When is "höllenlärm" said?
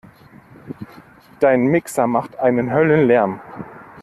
2.73-3.39